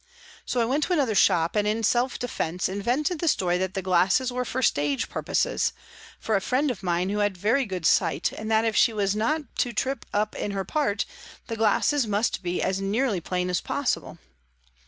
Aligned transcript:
So 0.47 0.59
I 0.59 0.65
went 0.65 0.83
to 0.85 0.93
another 0.93 1.13
shop, 1.13 1.55
and 1.55 1.67
in 1.67 1.83
self 1.83 2.17
defence 2.17 2.67
invented 2.67 3.19
the 3.19 3.27
story 3.27 3.59
that 3.59 3.75
the 3.75 3.83
glasses 3.83 4.33
were 4.33 4.45
for 4.45 4.63
stage 4.63 5.09
purposes, 5.09 5.73
for 6.19 6.35
a 6.35 6.41
friend 6.41 6.71
of 6.71 6.81
mine 6.81 7.09
who 7.09 7.19
had 7.19 7.37
very 7.37 7.67
good 7.67 7.85
sight, 7.85 8.31
and 8.31 8.49
that 8.49 8.65
if 8.65 8.75
she 8.75 8.93
was 8.93 9.15
not 9.15 9.43
to 9.59 9.73
trip 9.73 10.07
up 10.11 10.35
in 10.35 10.53
her 10.57 10.65
part 10.65 11.05
the 11.45 11.55
glasses 11.55 12.07
must 12.07 12.41
be 12.41 12.63
as 12.63 12.81
nearly 12.81 13.21
plain 13.21 13.47
as 13.51 13.61
possible. 13.61 14.17